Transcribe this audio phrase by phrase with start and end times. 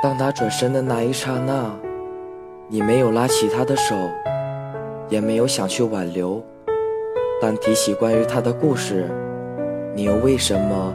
[0.00, 1.74] 当他转身的那一刹那，
[2.68, 3.96] 你没有拉起他的手，
[5.08, 6.40] 也没有想去挽留。
[7.42, 9.10] 但提起关于他的故事，
[9.96, 10.94] 你又为什么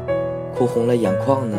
[0.56, 1.58] 哭红了眼眶呢？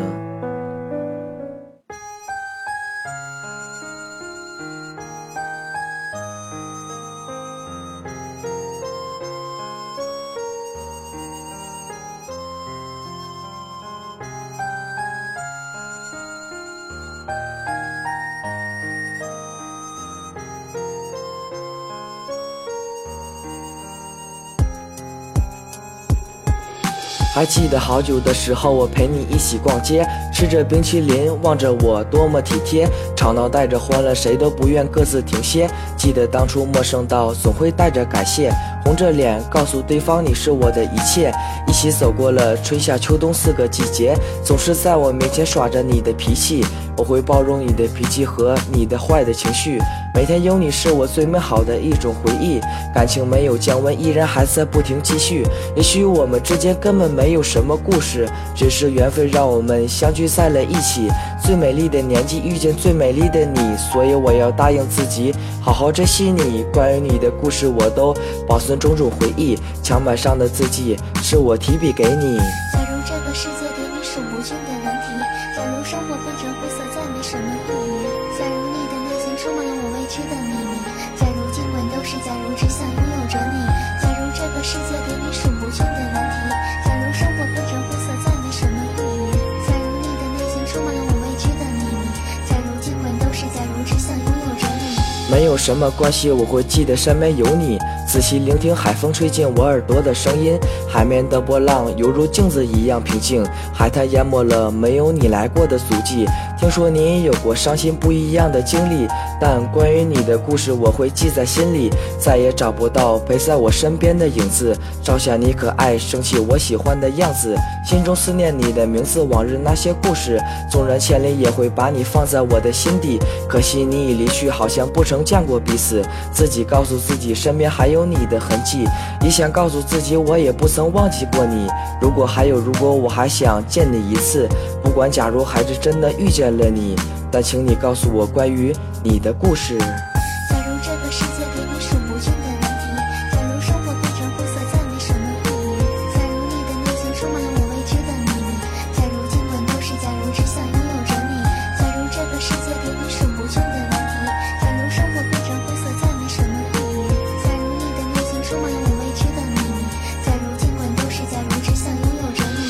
[27.34, 35.68] 还记得好久的时候，我陪你一起逛街，吃着冰淇淋，望着我多么体贴，吵闹带着欢乐，谁都不愿各自停歇。
[35.96, 38.52] 记得当初陌生到总会带着感谢，
[38.84, 41.32] 红着脸告诉对方你是我的一切，
[41.66, 46.64] 一起走过了春夏秋冬四个季节，总是在我面前耍着你的脾气，
[46.96, 49.80] 我会包容你的脾气和你的坏的情绪。
[50.14, 52.60] 每天有你是我最美好的一种回忆，
[52.94, 55.44] 感情没有降温，依然还在不停继续。
[55.74, 61.08] 也许我们之间根本没有什么故事，只是缘分让我们相聚在了一起。
[61.42, 66.64] 最美丽的年纪遇见最美丽的你，所以我要答应自己，好好珍惜你。
[66.72, 68.14] 关于你的故事，我都
[68.46, 69.58] 保存种种回忆。
[69.82, 72.38] 墙板上的字迹是我提笔给你。
[72.72, 75.08] 假如这个世界给你数不尽的难题，
[75.56, 80.78] 假如生活变成灰色再没什么意义，假如你的内心充满了我知的秘密，
[81.18, 83.66] 假如今晚都是假如，只想拥有着你。
[84.00, 86.54] 假如这个世界给你数不尽的难题，
[86.86, 89.34] 假如生活变成灰色再没什么意义，
[89.66, 92.06] 假如你的内心充满了我未知的秘密，
[92.48, 95.32] 假如今晚都是假如，只想拥有着你。
[95.32, 97.76] 没有什么关系，我会记得身边有你。
[98.06, 100.56] 仔细聆听海风吹进我耳朵的声音，
[100.88, 106.24] 海面的波浪犹如镜子一样平静，海滩淹没了没有你来过的足迹。
[106.56, 109.06] 听说你也有过伤心不一样的经历，
[109.40, 114.74] 但关于你的故事我会记在心里，再也找不到陪在我身边的影子。
[115.02, 120.40] 照下你可爱、生气我喜欢的样子，心中思念你的名字，往日那些故事，
[120.70, 123.18] 纵然千里也会把你放在我的心底。
[123.48, 126.02] 可惜你已离去，好像不曾见过彼此。
[126.32, 128.86] 自己告诉自己，身边还有你的痕迹，
[129.22, 131.68] 也想告诉自己，我也不曾忘记过你。
[132.00, 134.48] 如果还有如果，我还想见你一次。
[134.82, 136.96] 不管假如还是真的遇见了你，
[137.30, 139.76] 但请你告诉我关于你的故事。
[139.78, 142.84] 假如这个世界给你数不尽的难题，
[143.32, 145.78] 假如生活变成灰色再没什么意义，
[146.14, 148.54] 假如你的内心充满了我未知的秘密，
[148.94, 151.32] 假如尽管都是假如，只想拥有着你。
[151.78, 154.14] 假如这个世界给你数不尽的难题，
[154.60, 157.10] 假如生活变成灰色再没什么意义，
[157.42, 159.80] 假如你的内心充满了我未知的秘密，
[160.24, 162.62] 假如尽管都是假如，只想拥有着你。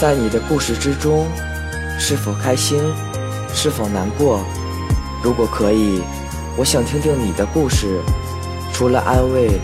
[0.00, 1.26] 在你的故事之中，
[2.00, 2.80] 是否开心，
[3.54, 4.40] 是否难过？
[5.22, 6.00] 如果可以，
[6.56, 8.00] 我想听听你的故事。
[8.72, 9.60] 除了安慰，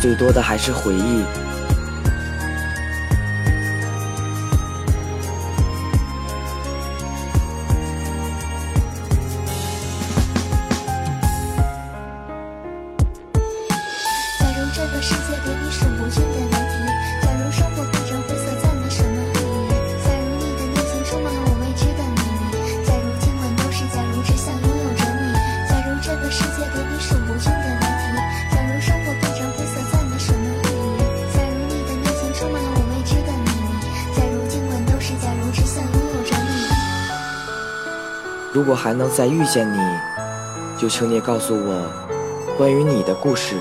[0.00, 1.24] 最多的还是回忆。
[38.54, 39.78] 如果还能再遇见你，
[40.78, 41.90] 就请你告诉我
[42.56, 43.56] 关于你的故事。